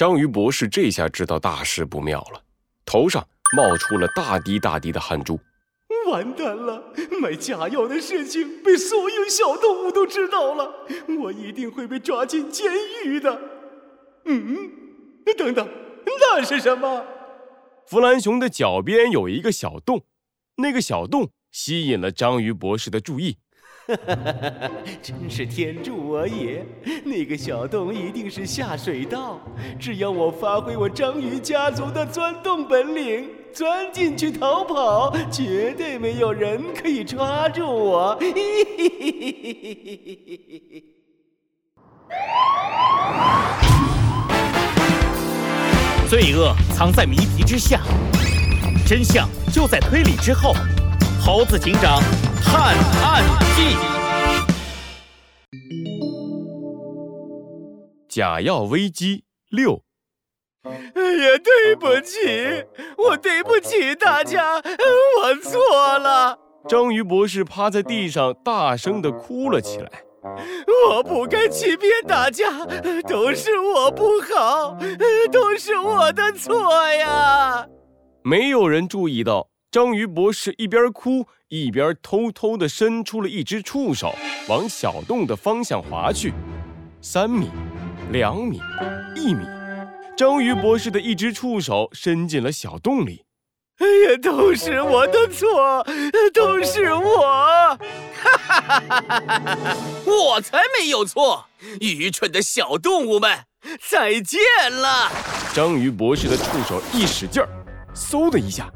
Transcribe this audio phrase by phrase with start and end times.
[0.00, 2.42] 章鱼博士这下知道大事不妙了，
[2.86, 5.38] 头上冒出了大滴大滴的汗珠。
[6.10, 6.82] 完蛋了！
[7.20, 10.86] 卖假药的事情被所有小动物都知道了，
[11.20, 12.72] 我一定会被抓进监
[13.04, 13.38] 狱的。
[14.24, 14.70] 嗯，
[15.36, 15.68] 等等，
[16.06, 17.04] 那是什么？
[17.86, 20.06] 弗兰熊的脚边有一个小洞，
[20.56, 23.36] 那个小洞吸引了章鱼博士的注意。
[23.90, 24.70] 哈哈哈哈哈！
[25.02, 26.64] 真是天助我也！
[27.04, 29.40] 那个小洞一定是下水道，
[29.78, 38.16] 只要我发挥我章鱼家族的钻洞本领，钻进去逃跑，绝对没有人可以抓住我！
[38.20, 38.42] 嘿嘿
[38.78, 40.84] 嘿嘿嘿嘿嘿嘿！
[46.08, 47.80] 罪恶藏在谜题之下，
[48.86, 50.54] 真相就在推理之后。
[51.22, 52.02] 猴子警长
[52.42, 53.22] 探案
[53.54, 53.76] 记：
[58.08, 59.82] 假药危机六。
[60.64, 62.18] 哎呀，对不起，
[62.96, 66.38] 我对不起大家，我错了。
[66.68, 69.90] 章鱼博士趴在地上，大声的哭了起来。
[70.92, 72.66] 我不该欺骗大家，
[73.08, 74.76] 都是我不好，
[75.32, 77.66] 都是我的错呀。
[78.22, 79.49] 没有人注意到。
[79.70, 84.12] 章鱼博士一边哭一边偷偷地伸出了一只触手，
[84.48, 86.34] 往小洞的方向划去。
[87.00, 87.48] 三米，
[88.10, 88.60] 两米，
[89.14, 89.44] 一米，
[90.16, 93.24] 章鱼博士的一只触手伸进了小洞里。
[93.78, 95.86] 哎呀，都是我的错，
[96.34, 97.78] 都是我！
[97.78, 97.78] 哈
[98.36, 99.76] 哈哈哈哈哈！
[100.04, 101.46] 我才没有错！
[101.80, 103.38] 愚蠢的小动物们，
[103.88, 105.08] 再见了！
[105.54, 107.48] 章鱼博士的触手一使劲儿，
[107.94, 108.68] 嗖的一下。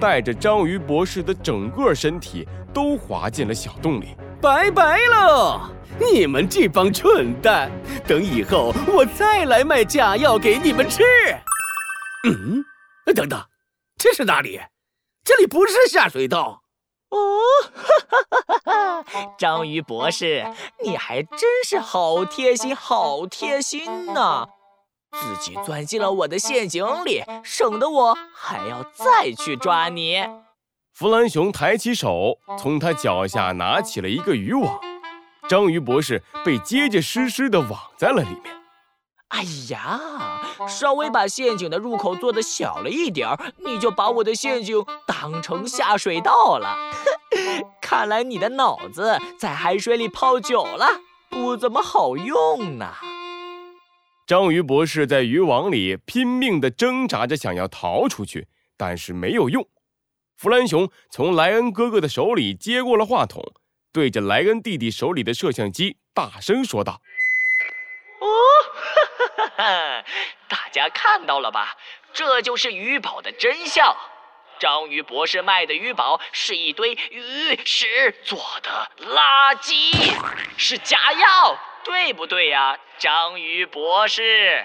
[0.00, 5.60] 带着章鱼博士的整个身体都滑进了小洞里，拜拜喽！
[6.00, 7.70] 你们这帮蠢蛋，
[8.06, 11.02] 等以后我再来卖假药给你们吃。
[12.26, 12.64] 嗯，
[13.14, 13.40] 等等，
[13.96, 14.60] 这是哪里？
[15.22, 16.62] 这里不是下水道。
[17.10, 17.18] 哦，
[17.72, 19.34] 哈哈哈哈哈！
[19.38, 20.44] 章鱼博士，
[20.82, 24.48] 你还真是好贴心，好贴心呐！
[25.20, 30.24] 自己钻进了我的陷阱里，省得我还要再去抓你。
[30.92, 34.80] 弗兰熊抬起手，从他脚下拿起了一个渔网，
[35.48, 38.54] 章鱼博士被结结实实的网在了里面。
[39.28, 40.00] 哎呀，
[40.68, 46.76] 稍微把陷阱的入口做的小了一点儿，你就把我的陷阱当成下水道了。
[47.82, 50.86] 看来你的脑子在海水里泡久了，
[51.28, 52.86] 不怎么好用呢。
[54.26, 59.68] 章鱼博士在渔网里拼命地挣扎着，想要逃出去，但是没有用。
[60.38, 63.44] 弗兰熊从莱恩哥哥的手里接过了话筒，
[63.92, 67.02] 对着莱恩弟弟手里的摄像机大声说道
[68.20, 68.26] ：“哦，
[69.36, 69.64] 哈哈哈
[70.00, 70.04] 哈！
[70.48, 71.76] 大家看到了吧？
[72.14, 73.94] 这就是鱼宝的真相。
[74.58, 79.92] 章鱼博士卖的鱼宝是一堆鱼屎做的垃圾，
[80.56, 84.64] 是假药。”对不对呀，章鱼博士？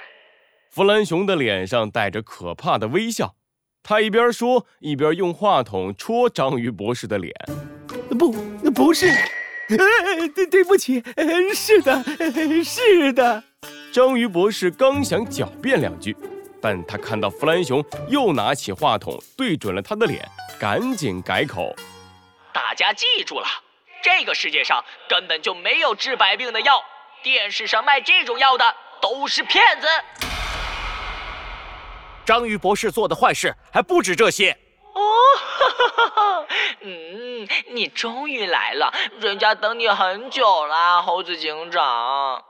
[0.70, 3.36] 弗兰熊的脸上带着可怕的微笑，
[3.84, 7.34] 他一边说一边用话筒戳章鱼博士的脸。
[8.18, 8.32] 不，
[8.72, 9.12] 不是，
[10.34, 11.04] 对对不起，
[11.54, 12.04] 是的，
[12.64, 13.44] 是的。
[13.92, 16.16] 章鱼博士刚想狡辩两句，
[16.62, 20.26] 但他看到弗兰熊又拿起话筒对准了他的脸，
[20.60, 21.76] 赶紧改口。
[22.54, 23.48] 大家记住了，
[24.02, 26.82] 这个世界上根本就没有治百病的药。
[27.24, 29.88] 电视上卖这种药的都是骗子。
[32.26, 34.52] 章鱼博士做的坏事还不止这些。
[34.94, 35.02] 哦，
[35.40, 36.48] 哈哈哈！
[36.82, 42.44] 嗯，你终于来了，人家等你很久了，猴子警长。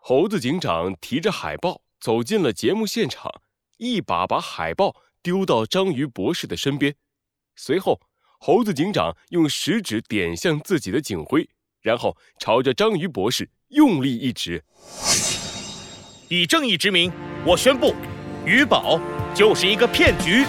[0.00, 3.32] 猴子警长提着海报走进了节目现场，
[3.78, 6.94] 一把把海报丢到章鱼博士的身边。
[7.54, 8.00] 随后，
[8.40, 11.48] 猴子警长用食指点向自己的警徽，
[11.80, 13.48] 然后朝着章鱼博士。
[13.72, 14.62] 用力一指，
[16.28, 17.10] 以正义之名，
[17.42, 17.94] 我宣布，
[18.44, 19.00] 鱼宝
[19.34, 20.44] 就是一个骗局。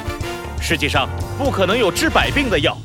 [0.62, 2.78] 世界上不可能有治百病的药，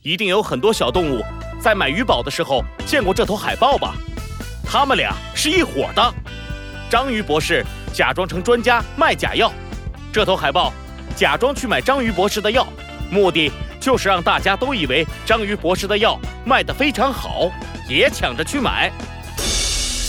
[0.00, 1.22] 一定有很多小动物
[1.60, 3.94] 在买鱼宝的时候见过这头海豹吧？
[4.64, 6.14] 他们俩是一伙的。
[6.88, 7.62] 章鱼博士
[7.92, 9.52] 假装成专家卖假药，
[10.10, 10.72] 这头海豹
[11.14, 12.66] 假装去买章鱼博士的药，
[13.10, 17.50] 目的就是让大家都以为章鱼博士的药卖得非常好，
[17.86, 18.90] 也抢着去买。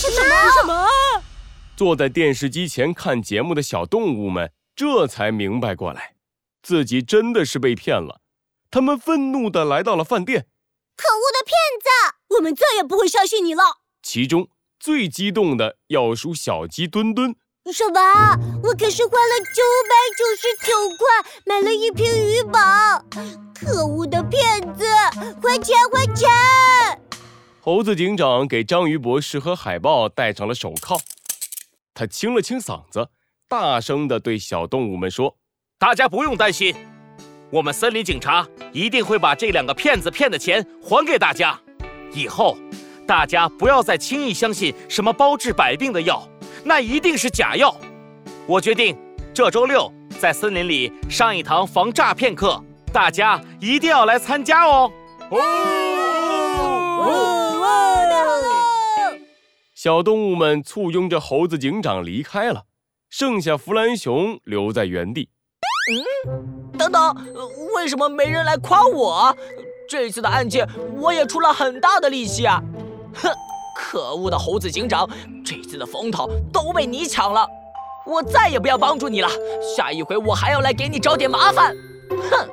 [0.09, 0.51] 什么？
[0.51, 0.87] 什么？
[1.75, 6.15] 坐在电视机前看节目的小动物们这才明白过来，
[6.61, 8.21] 自己真的是被骗了。
[8.71, 10.47] 他们愤怒地来到了饭店。
[10.97, 11.87] 可恶的骗子！
[12.35, 13.63] 我们再也不会相信你了。
[14.03, 17.35] 其中最激动的要数小鸡墩墩
[17.71, 17.99] 什么？
[18.63, 21.07] 我可是花了九百九十九块
[21.45, 22.59] 买了一瓶鱼宝！
[23.55, 24.85] 可恶的骗子，
[25.41, 26.98] 还钱还钱！
[27.71, 30.99] 猴子警长给章鱼博士和海豹戴上了手铐，
[31.93, 33.07] 他清了清嗓子，
[33.47, 35.37] 大声地对小动物们说
[35.77, 36.75] ：“大家不用担心，
[37.51, 41.61] 我们森林警察一定会把这两个骗子骗的钱还给大家。
[42.11, 42.57] 以后，
[43.05, 46.27] 大家不要再轻易相信什么包治百病的药。”
[46.65, 47.79] 那一定是假药。
[48.47, 48.97] 我决定
[49.31, 52.59] 这周六在森林里上一堂防诈骗课，
[52.91, 54.91] 大家一定要来参加哦！
[55.29, 55.39] 哦
[59.81, 62.65] 小动物们簇拥着猴子警长离开了，
[63.09, 65.29] 剩下弗兰熊留在原地。
[66.27, 67.15] 嗯，等等，
[67.73, 69.33] 为什么没人来夸我？
[69.87, 70.67] 这次的案件
[70.97, 72.61] 我也出了很大的力气啊！
[73.13, 73.31] 哼。
[73.73, 75.09] 可恶的猴子警长，
[75.45, 77.47] 这次的风头都被你抢了，
[78.05, 79.29] 我再也不要帮助你了。
[79.77, 81.73] 下一回我还要来给你找点麻烦。
[82.29, 82.49] 哼！